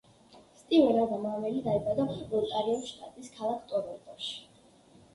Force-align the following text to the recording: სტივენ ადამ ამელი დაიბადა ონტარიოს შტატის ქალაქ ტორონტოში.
სტივენ 0.61 0.97
ადამ 1.01 1.27
ამელი 1.33 1.61
დაიბადა 1.69 2.07
ონტარიოს 2.15 2.91
შტატის 2.91 3.33
ქალაქ 3.39 3.73
ტორონტოში. 3.75 4.39